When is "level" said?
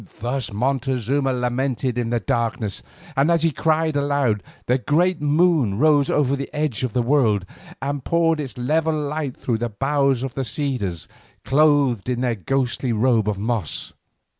8.57-8.99